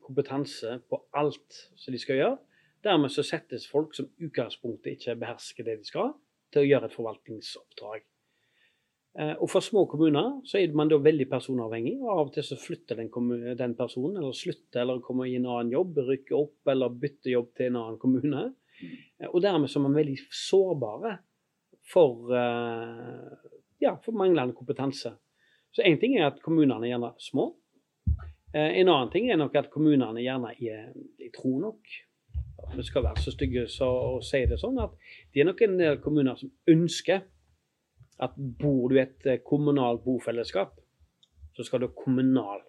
[0.03, 2.39] kompetanse på alt som de skal gjøre.
[2.85, 6.11] Dermed så settes folk som utgangspunktet ikke behersker det de skal,
[6.53, 8.03] til å gjøre et forvaltningsoppdrag.
[9.17, 12.45] Eh, Og for små kommuner så er man da veldig personavhengig, og av og til
[12.45, 13.09] så flytter den,
[13.57, 17.55] den personen, eller slutter, eller kommer i en annen jobb, rykker opp, eller bytter jobb
[17.55, 18.45] til en annen kommune.
[19.21, 21.19] Eh, Og dermed så er man veldig sårbare
[21.93, 25.15] for, eh, ja, for manglende kompetanse.
[25.75, 27.49] Så én ting er at kommunene er gjerne små.
[28.55, 31.95] Eh, En annen ting er nok at kommunene gjerne er, De tror nok,
[32.77, 34.95] vi skal være så stygge så å si det sånn, at
[35.33, 37.25] det er nok en del kommuner som ønsker
[38.23, 40.79] at bor du i et eh, kommunalt bofellesskap,
[41.55, 42.63] så skal du ha kommunal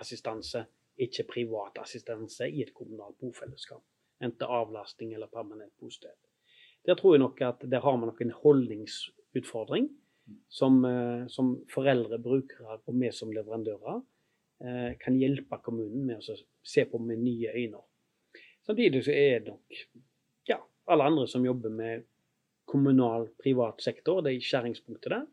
[0.00, 0.64] assistanse,
[0.98, 3.82] ikke privat assistanse i et kommunalt bofellesskap.
[4.20, 6.12] Enten avlastning eller permanent bosted.
[6.86, 9.88] Der tror jeg nok at der har man nok en holdningsutfordring
[10.48, 14.00] som, eh, som foreldre, brukere og vi som leverandører
[14.64, 17.82] eh, kan hjelpe kommunen med å se på med nye øyne.
[18.66, 19.82] Samtidig så er det nok
[20.50, 22.06] ja, alle andre som jobber med
[22.70, 25.26] kommunal, privat sektor, det er skjæringspunktet der,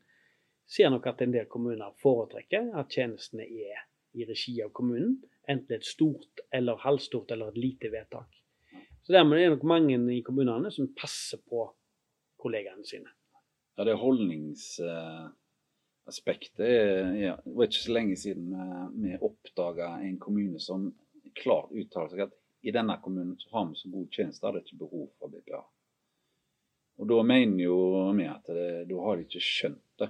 [0.68, 3.86] ser nok at en del kommuner foretrekker at tjenestene er
[4.18, 8.34] i regi av kommunen, enten et stort eller halvstort eller et lite vedtak.
[9.06, 11.62] Så dermed er det nok mange i kommunene som passer på
[12.42, 13.14] kollegaene sine.
[13.78, 18.58] Ja, det holdningsaspektet er ja, Det var ikke så lenge siden vi,
[19.12, 20.88] vi oppdaga en kommune som
[21.38, 22.34] klart uttaler seg at
[22.66, 25.60] i denne kommunen så har vi så gode tjenester, det er ikke behov for BPA.
[26.98, 27.78] Og da mener jo
[28.18, 30.10] vi at det, da har de ikke skjønt det.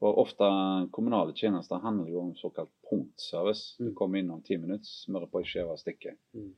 [0.00, 0.44] For ofte
[0.92, 3.76] kommunale tjenester handler jo om såkalt punktservice.
[3.78, 3.94] Du Mm.
[3.94, 6.16] kommer inn om ti minutter, smører på ei skive og stikker.
[6.34, 6.54] Mm.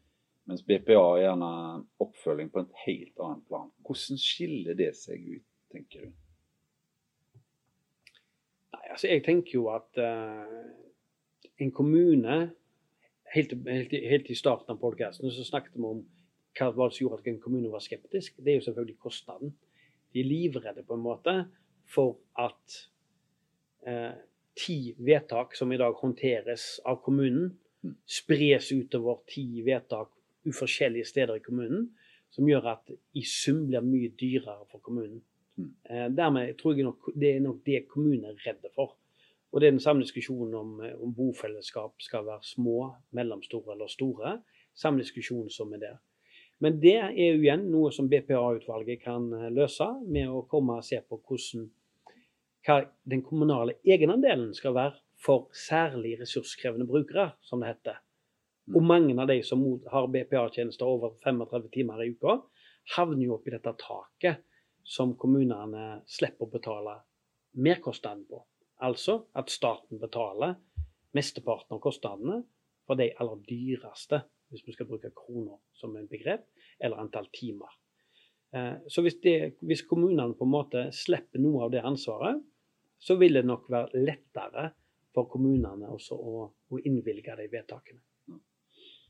[0.46, 3.70] Mens BPA er gjerne oppfølging på et helt annet plan.
[3.82, 6.12] Hvordan skiller det seg ut, tenker du?
[8.88, 10.46] Altså jeg tenker jo at uh,
[11.58, 12.38] en kommune
[13.28, 15.98] Helt, helt, helt i starten av podkasten så snakket vi om
[16.56, 18.38] hva var som gjorde at en kommune var skeptisk.
[18.40, 19.50] Det er jo selvfølgelig kostnaden.
[20.14, 21.34] De er livredde på en måte
[21.92, 22.78] for at
[23.84, 24.16] uh,
[24.56, 27.94] ti vedtak som i dag håndteres av kommunen, Mm.
[28.06, 30.10] spres utover ti vedtak
[30.48, 31.90] uforskjellige steder i kommunen,
[32.30, 35.22] som gjør at i sum blir mye dyrere for kommunen.
[35.58, 35.74] Mm.
[35.90, 38.96] Eh, dermed tror jeg nok, det er nok det kommunen er redde for.
[39.52, 43.86] Og det er den samme diskusjonen om, eh, om bofellesskap skal være små, mellomstore eller
[43.86, 44.42] store.
[44.74, 45.96] Samme diskusjon som er der.
[46.60, 50.84] Men det er jo igjen noe som BPA-utvalget kan eh, løse med å komme og
[50.86, 51.68] se på hvordan
[52.66, 58.02] hva den kommunale egenandelen skal være for særlig ressurskrevende brukere, som det heter.
[58.74, 62.42] Og mange av de som har BPA-tjenester over 35 timer i uka,
[62.96, 64.44] havner jo oppi dette taket
[64.88, 66.94] som kommunene slipper å betale
[67.60, 68.40] merkostnaden på.
[68.84, 70.56] Altså at staten betaler
[71.16, 72.40] mesteparten av kostnadene
[72.88, 76.46] for de aller dyreste hvis vi skal bruke kroner som en begrep,
[76.80, 77.68] eller antall timer.
[78.56, 82.40] Eh, så hvis, det, hvis kommunene på en måte slipper noe av det ansvaret,
[82.98, 84.70] så vil det nok være lettere
[85.12, 88.00] for kommunene også å, å innvilge de vedtakene.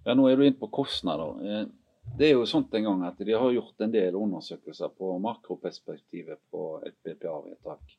[0.02, 1.68] Ja, Nå er du inne på kostnader.
[2.16, 6.40] Det er jo sånt en gang at De har gjort en del undersøkelser på makroperspektivet
[6.50, 7.96] på et BPA-vedtak.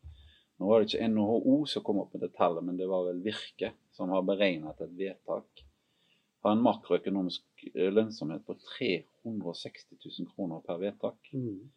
[0.59, 3.21] Nå var det ikke NHO som kom opp med det tallet, men det var vel
[3.23, 5.63] Virke som har beregnet et vedtak
[6.41, 7.43] har en makroøkonomisk
[7.73, 11.31] eh, lønnsomhet på 360 000 kroner per vedtak.
[11.33, 11.69] Mm.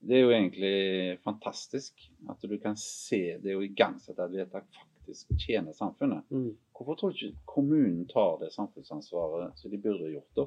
[0.00, 5.32] Det er jo egentlig fantastisk at du kan se det å igangsette et vedtak faktisk
[5.40, 6.24] tjener samfunnet.
[6.32, 6.54] Mm.
[6.76, 10.46] Hvorfor tror du ikke kommunen tar det samfunnsansvaret som de burde gjort da?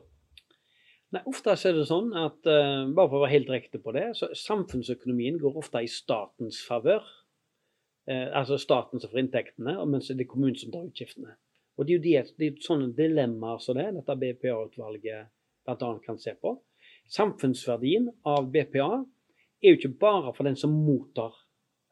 [1.13, 4.07] Nei, Ofte er det sånn at, uh, bare for å være helt direkte på det,
[4.17, 7.05] så samfunnsøkonomien går ofte i statens favør.
[8.09, 11.35] Uh, altså staten som får inntektene, mens det er kommunen som tar utgiftene.
[11.77, 12.15] Og Det er jo de,
[12.47, 15.29] er sånne dilemmaer som det dette BPA-utvalget
[15.65, 15.91] bl.a.
[16.05, 16.55] kan se på.
[17.13, 18.89] Samfunnsverdien av BPA
[19.63, 21.33] er jo ikke bare for den som mottar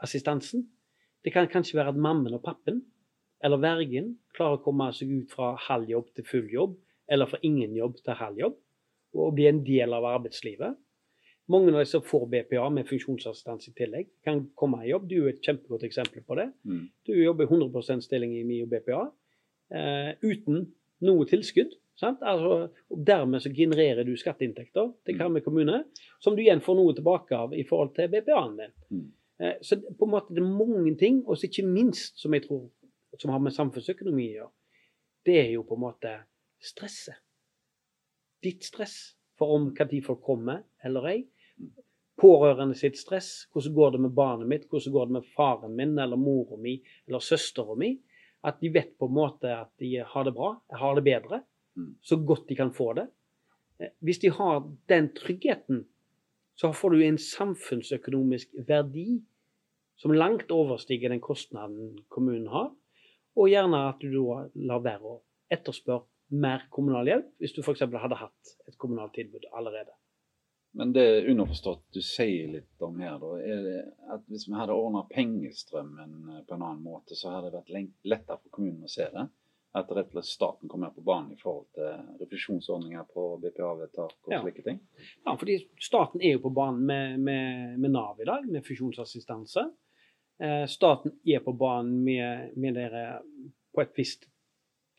[0.02, 0.68] assistansen.
[1.22, 2.82] Det kan kanskje være at mammen og pappen
[3.42, 6.76] eller vergen klarer å komme seg ut fra halv jobb til full jobb,
[7.12, 8.60] eller fra ingen jobb til halv jobb,
[9.17, 10.78] og bli en del av arbeidslivet.
[11.52, 15.08] Mange av de som får BPA med funksjonsassistanse i tillegg, kan komme i jobb.
[15.10, 16.47] Du er et kjempegodt eksempel på det.
[16.63, 16.84] Mm.
[17.08, 19.02] Du jobber i 100% stilling i MIO BPA
[19.76, 20.67] eh, uten
[21.08, 21.74] noe tilskudd.
[22.00, 22.21] Sant?
[22.26, 25.84] Altså, og dermed så genererer du skatteinntekter til Karmøy kommune,
[26.24, 28.78] som du igjen får noe tilbake av i forhold til BPA-en din.
[28.93, 29.10] Mm.
[29.41, 32.69] Eh, så på en måte det er mange ting, og ikke minst, som jeg tror
[33.19, 34.54] som har med samfunnsøkonomi å gjøre,
[35.28, 36.15] det er jo på en måte
[36.63, 37.19] stresset.
[38.44, 41.20] Ditt stress for om når folk kommer eller ei.
[42.22, 43.48] Pårørende sitt stress.
[43.54, 44.68] Hvordan går det med barnet mitt?
[44.70, 47.96] Hvordan går det med faren min eller mora mi eller søstera mi?
[48.44, 51.44] At de vet på en måte at de har det bra, har det bedre,
[51.76, 51.96] Mm.
[52.02, 53.08] så godt de kan få det.
[53.80, 55.86] Eh, Hvis de har den tryggheten,
[56.56, 59.22] så får du en samfunnsøkonomisk verdi
[59.96, 62.72] som langt overstiger den kostnaden kommunen har.
[63.36, 67.82] Og gjerne at du da lar være å etterspørre mer kommunal hjelp, hvis du f.eks.
[67.82, 69.94] hadde hatt et kommunalt tilbud allerede.
[70.74, 73.80] Men det er underforstått du sier litt om her, da, er det
[74.15, 77.91] at hvis vi hadde ordna pengestrømmen eh, på en annen måte, så hadde det vært
[78.08, 79.26] lettere for kommunen å se det?
[79.76, 84.15] At rett og slett staten kom mer på banen i forhold til refusjonsordninger på BPA-vedtak
[84.28, 84.41] og Ja.
[84.44, 84.80] slike ting?
[85.26, 89.63] Ja, fordi staten er jo på banen med, med, med Nav i dag, med funksjonsassistanse.
[90.44, 93.22] Eh, staten er på banen med, med dere
[93.72, 94.26] På et visst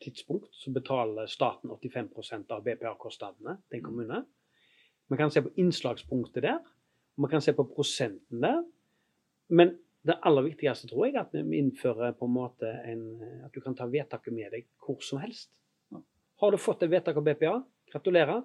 [0.03, 4.21] tidspunkt så betaler staten 85% av BPA-kostnadene til en kommune.
[5.11, 6.61] Man kan se på innslagspunktet der,
[7.15, 8.63] man kan se på prosenten der.
[9.53, 13.03] Men det aller viktigste tror jeg er at vi innfører på en måte en,
[13.45, 15.51] at du kan ta vedtaket med deg hvor som helst.
[16.41, 17.53] Har du fått et vedtak av BPA,
[17.91, 18.41] gratulerer.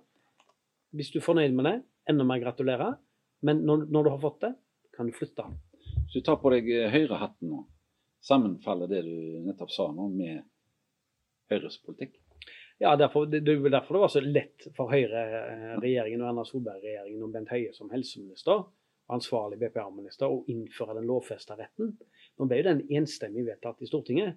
[0.94, 2.94] Hvis du er fornøyd med det, enda mer gratulerer.
[3.42, 4.52] Men når, når du har fått det,
[4.94, 5.46] kan du flytte.
[6.04, 7.64] Hvis du tar på deg eh, høyrehatten nå,
[8.24, 10.42] sammenfaller det du nettopp sa nå med
[11.52, 12.18] Høyres politikk?
[12.78, 17.24] Ja, derfor, det, er jo derfor det var så lett for Høyre-regjeringen og Erna Solberg-regjeringen
[17.26, 21.96] og Bent Høie som helseminister og ansvarlig BPA-minister å innføre den lovfesta retten.
[22.38, 24.36] Nå ble jo den enstemmig vedtatt i Stortinget,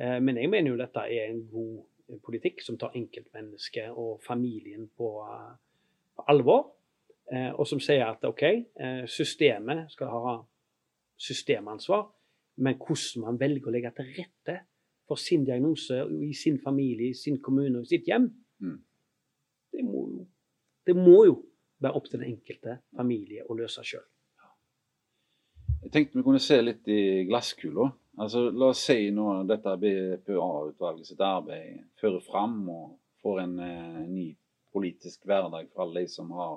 [0.00, 4.88] eh, men jeg mener jo dette er en god politikk som tar enkeltmennesket og familien
[4.96, 5.54] på, eh,
[6.16, 6.72] på alvor,
[7.30, 10.36] eh, og som sier at OK, eh, systemet skal ha
[11.18, 12.06] systemansvar,
[12.56, 14.60] men hvordan man velger å legge til rette
[15.06, 18.78] for sin diagnose i sin familie, i sin kommune og i sitt hjem, Mm.
[19.72, 20.26] det, må jo,
[20.86, 21.34] det må jo
[21.78, 24.04] være opp til den enkelte familie å løse sjøl.
[25.82, 27.90] Jeg tenkte vi kunne se litt i glasskula.
[28.18, 34.00] Altså, la oss si nå dette BPA-utvalget sitt arbeid fører fram og får en eh,
[34.08, 34.26] ny
[34.72, 36.56] politisk hverdag for alle de som har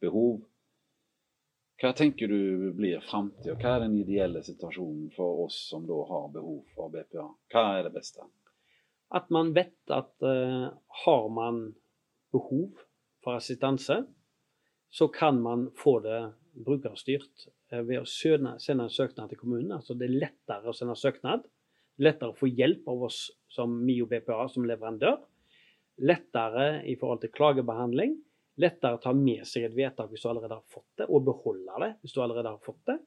[0.00, 0.40] behov.
[1.78, 3.54] Hva tenker du blir framtida?
[3.54, 7.26] Hva er den ideelle situasjonen for oss som da har behov for BPA?
[7.52, 8.26] Hva er det beste?
[9.14, 11.60] At man vet at uh, har man
[12.34, 12.82] behov
[13.22, 14.00] for assistanse,
[14.90, 16.18] så kan man få det
[16.66, 19.70] brukerstyrt uh, ved å søne, sende en søknad til kommunen.
[19.78, 21.46] Altså det er lettere å sende søknad.
[22.02, 25.22] Lettere å få hjelp av oss som MIO BPA som leverandør.
[26.02, 28.18] Lettere i forhold til klagebehandling.
[28.58, 31.78] Lettere å ta med seg et vedtak hvis du allerede har fått det, og beholde
[31.84, 32.98] det hvis du allerede har fått det.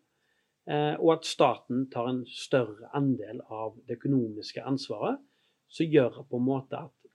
[0.70, 5.20] Eh, og at staten tar en større andel av det økonomiske ansvaret,
[5.72, 7.12] som gjør på en måte at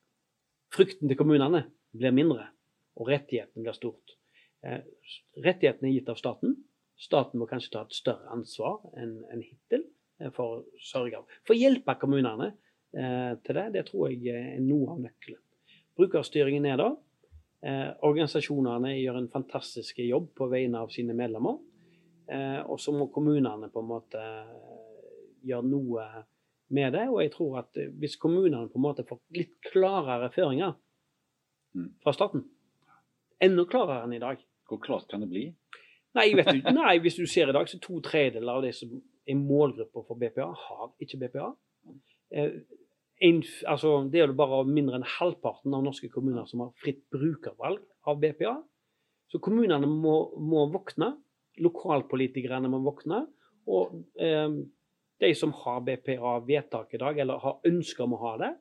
[0.75, 1.63] frykten til kommunene
[1.97, 2.49] blir mindre,
[2.99, 4.17] og rettigheten blir stort.
[4.67, 4.83] Eh,
[5.45, 6.57] rettighetene er gitt av staten.
[6.99, 9.85] Staten må kanskje ta et større ansvar enn hittil
[10.21, 12.53] eh, for å sørge for å hjelpe kommunene
[12.97, 13.65] til det.
[13.75, 15.41] Det tror jeg er noe av nøkkelen.
[15.99, 16.95] Brukerstyringen er der.
[17.65, 21.59] Eh, organisasjonene gjør en fantastisk jobb på vegne av sine medlemmer.
[22.29, 24.23] Eh, og så må kommunene på en måte
[25.47, 26.07] gjøre noe
[26.75, 27.07] med det.
[27.09, 30.75] Og jeg tror at hvis kommunene på en måte får litt klarere føringer
[31.77, 31.91] Mm.
[32.01, 32.41] fra staten,
[33.43, 35.43] enda klarere enn i dag Hvor klart kan det bli?
[36.15, 38.89] Nei, vet du, nei, hvis du ser i dag, så to tredjedeler av de som
[39.29, 41.51] er målgrupper for BPA, har ikke BPA.
[42.33, 42.57] Eh,
[43.25, 47.05] en, altså, det er jo bare mindre enn halvparten av norske kommuner som har fritt
[47.13, 48.57] brukervalg av BPA.
[49.33, 51.15] Så kommunene må, må våkne.
[51.65, 53.23] Lokalpolitikerne må våkne.
[53.73, 54.59] Og eh,
[55.23, 58.53] de som har BPA-vedtak i dag, eller har ønske om å ha det,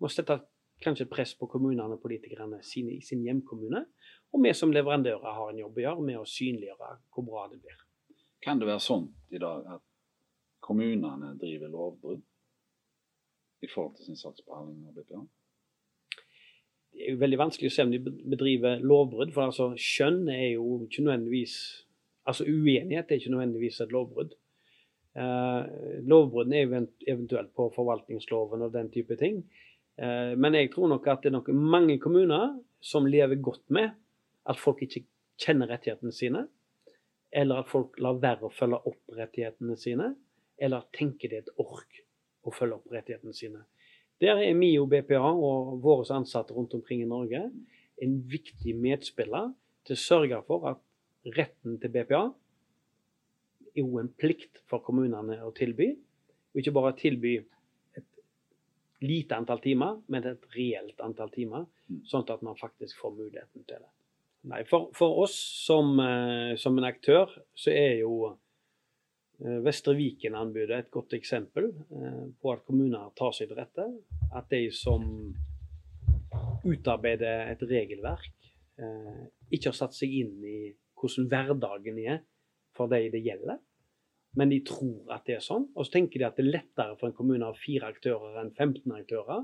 [0.00, 0.40] må sette
[0.82, 3.84] kanskje press på kommunene og politikerne sine i sin hjemkommune.
[4.32, 7.60] Og vi som leverandører har en jobb å gjøre med å synliggjøre hvor bra det
[7.60, 7.78] blir.
[8.42, 9.84] Kan det være sånn i dag at
[10.64, 12.24] kommunene driver lovbrudd
[13.62, 15.22] i forhold til sin saksbehandling av BPA?
[16.92, 20.52] Det er jo veldig vanskelig å se om de bedriver lovbrudd, for altså skjønn er
[20.56, 21.56] jo ikke nødvendigvis
[22.22, 24.36] Altså uenighet er ikke nødvendigvis et lovbrudd.
[25.18, 25.64] Uh,
[26.06, 29.40] lovbruddene er event eventuelt på forvaltningsloven og den type ting.
[29.98, 33.90] Uh, men jeg tror nok at det er nok mange kommuner som lever godt med
[34.46, 35.02] at folk ikke
[35.42, 36.44] kjenner rettighetene sine,
[37.32, 40.12] eller at folk lar være å følge opp rettighetene sine,
[40.62, 42.04] eller tenker det er et ork
[42.42, 43.64] å følge opp rettighetene sine.
[44.22, 47.42] Der er MIO BPA og våre ansatte rundt omkring i Norge
[48.02, 49.50] en viktig medspiller
[49.86, 52.22] til å sørge for at retten til BPA
[53.72, 55.92] er jo en plikt for kommunene å tilby.
[56.52, 57.38] Og ikke bare tilby
[57.96, 58.06] et
[59.02, 61.66] lite antall timer, men et reelt antall timer,
[62.08, 63.90] sånn at man faktisk får muligheten til det.
[64.52, 68.32] Nei, for, for oss som, eh, som en aktør, så er jo
[69.42, 73.86] Vestre Viken-anbudet et godt eksempel eh, på at kommuner tar seg til rette.
[74.38, 75.02] At de som
[76.62, 78.30] utarbeider et regelverk,
[78.78, 80.58] eh, ikke har satt seg inn i
[80.98, 82.20] hvordan hverdagen er
[82.76, 83.58] for de det gjelder.
[84.38, 85.66] Men de tror at det er sånn.
[85.76, 88.38] Og så tenker de at det er lettere for en kommune å ha fire aktører
[88.40, 89.42] enn 15 aktører.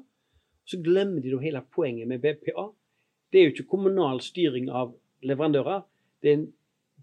[0.68, 2.68] Så glemmer de da hele poenget med BPA.
[3.32, 4.94] Det er jo ikke kommunal styring av
[5.26, 5.82] leverandører.
[6.22, 6.46] Det er en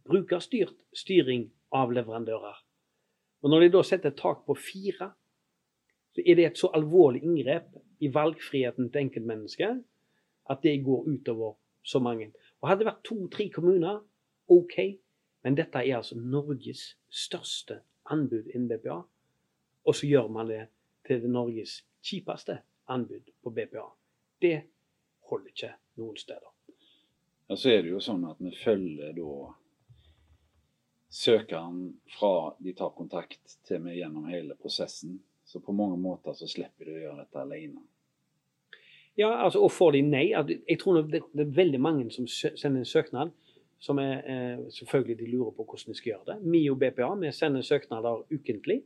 [0.08, 2.65] brukerstyrt styring av leverandører.
[3.46, 5.12] Og når de da setter et tak på fire,
[6.18, 9.84] så er det et så alvorlig inngrep i valgfriheten til enkeltmennesket
[10.50, 11.54] at det går utover
[11.84, 12.32] så mange.
[12.62, 14.00] Og Hadde det vært to-tre kommuner,
[14.50, 14.80] OK.
[15.46, 19.04] Men dette er altså Norges største anbud innen BPA.
[19.86, 20.64] Og så gjør man det
[21.06, 22.58] til det Norges kjipeste
[22.90, 23.86] anbud på BPA.
[24.42, 24.56] Det
[25.30, 26.50] holder ikke noen steder.
[27.50, 29.54] Ja, så er det jo sånn at vi følger da
[31.16, 35.20] søkeren fra de tar kontakt til vi gjennom hele prosessen.
[35.46, 37.84] Så på mange måter så slipper de å gjøre dette alene.
[39.16, 42.82] Ja, altså, og får de nei altså, Jeg tror det, er veldig mange som sender
[42.82, 43.32] en søknad
[43.80, 46.52] som er eh, Selvfølgelig de lurer på hvordan de skal gjøre det.
[46.52, 48.82] Vi og BPA vi sender søknader ukentlig.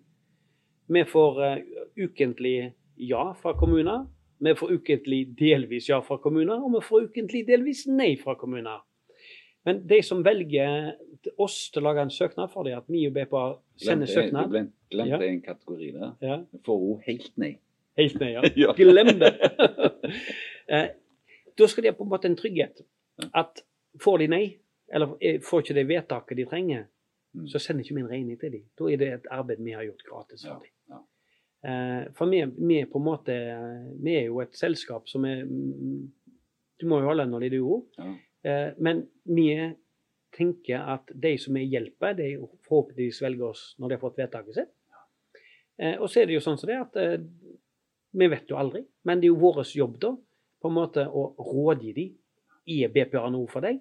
[0.87, 1.63] Vi får eh,
[2.03, 2.73] ukentlig
[3.09, 4.05] ja fra kommuner.
[4.39, 8.83] Vi får ukentlig delvis ja fra kommuner, og vi får ukentlig delvis nei fra kommuner.
[9.69, 10.91] Men de som velger
[11.37, 13.43] oss til å lage en søknad for det, at vi og BPA
[13.77, 14.59] sender Glemte, søknad du
[14.95, 15.19] glemte, Ja.
[15.29, 16.13] en kategori der.
[16.25, 17.51] ja, får hun helt nei.
[17.99, 18.73] Helt nei, ja.
[18.79, 19.33] Glem det.
[20.69, 20.85] Eh,
[21.57, 22.83] da skal de ha på en måte en trygghet.
[23.33, 23.63] At
[24.03, 24.43] får de nei,
[24.93, 26.87] eller eh, får ikke det vedtaket de trenger,
[27.29, 27.43] Mm.
[27.45, 28.61] så sender ikke vi en regning til dem.
[28.79, 30.71] Da er det et arbeid vi har gjort gratis for dem.
[30.89, 30.97] ja.
[31.69, 33.35] Eh, for vi, vi er på en måte
[34.01, 35.43] Vi er jo et selskap som er
[36.79, 37.83] Du må jo ha lønn når de ord.
[37.99, 38.07] Ja.
[38.43, 39.49] Eh, men vi
[40.35, 42.29] tenker at de som vi hjelper, de
[42.67, 44.71] forhåpentligvis velger oss når de har fått vedtaket sitt.
[45.79, 47.19] Eh, og så er det jo sånn som det at eh,
[48.19, 50.13] vi vet jo aldri, men det er jo vår jobb da
[50.59, 52.17] på en måte å rådgi dem.
[52.69, 53.79] Er BPA noe for deg?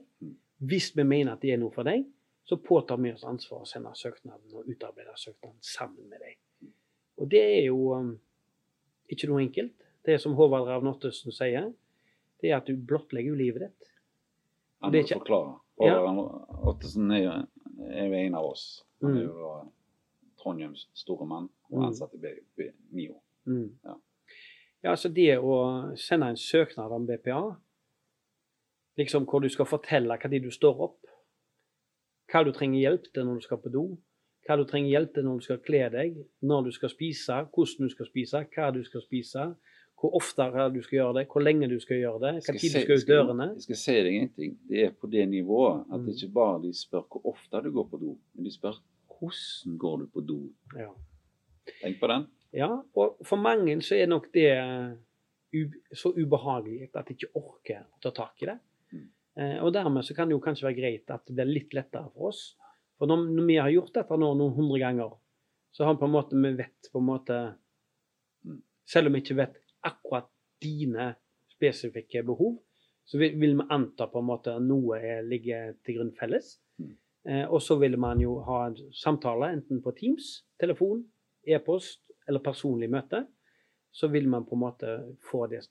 [0.65, 2.07] Hvis vi mener at det er noe for deg,
[2.49, 6.39] så påtar vi oss ansvar å sende søknaden og utarbeide søknaden sammen med deg.
[7.21, 7.83] Og det er jo
[9.13, 9.75] ikke noe enkelt.
[10.07, 11.69] Det er som Håvard Ravn Ottesen sier,
[12.41, 13.91] det er at du blottlegger jo livet ditt.
[14.83, 15.61] Han Det må ikke- forklare.
[15.81, 16.69] Ja.
[16.71, 17.31] Ottesen er jo,
[17.91, 18.85] er jo en av oss.
[19.03, 19.71] Han er jo da
[20.43, 21.85] Trondheims store mann og Mm.
[21.87, 23.21] ansatt i B- B- MIO.
[23.47, 23.71] Mm.
[23.85, 23.95] Ja.
[24.85, 27.57] Ja, altså det å sende en søknad om BPA,
[28.99, 31.07] liksom hvor du skal fortelle hva tid du står opp,
[32.33, 33.85] hva du trenger hjelp til når du skal på do,
[34.49, 37.89] hva du trenger hjelp til når du skal kle deg, når du skal spise, hvordan
[37.89, 39.57] du skal spise, hva du skal spise,
[39.99, 42.81] hvor ofte du skal gjøre det, hvor lenge du skal gjøre det, hva tid du
[42.85, 43.49] skal ut dørene.
[43.57, 44.55] Jeg skal si deg en ting.
[44.71, 47.89] Det er på det nivået at det ikke bare de spør hvor ofte du går
[47.91, 48.79] på do, men de spør
[49.19, 50.39] hvordan går du på do.
[50.79, 50.93] Ja.
[51.81, 52.29] Tenk på den.
[52.55, 54.49] Ja, og for mange så er nok det
[55.97, 58.59] så ubehagelig at de ikke orker å ta tak i det.
[58.95, 59.07] Mm.
[59.41, 62.09] Eh, og dermed så kan det jo kanskje være greit at det blir litt lettere
[62.13, 62.53] for oss.
[62.99, 65.17] For når, når vi har gjort dette nå noen hundre ganger,
[65.75, 67.41] så har vi på en måte vi vet på en måte
[68.47, 68.63] Mm.
[68.87, 69.57] Selv om vi ikke vet
[69.87, 70.29] akkurat
[70.63, 71.13] dine
[71.53, 72.59] spesifikke behov,
[73.09, 76.59] så vil, vil vi anta på en måte at noe er, ligger til grunn felles.
[76.79, 76.93] Mm.
[77.29, 81.03] Eh, og så vil man jo ha en samtale enten på Teams, telefon,
[81.47, 83.25] e-post eller personlig møte.
[83.93, 84.95] Så vil man på en måte
[85.31, 85.65] få det,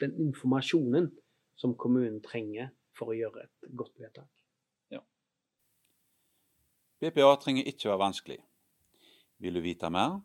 [0.00, 1.10] den informasjonen
[1.58, 4.30] som kommunen trenger for å gjøre et godt vedtak.
[6.98, 8.38] BPA trenger ikke være vanskelig.
[9.38, 10.18] Vil du vite mer?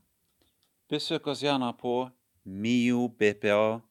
[0.90, 2.08] Besøk oss gjerne på
[2.46, 3.84] miobpa.no.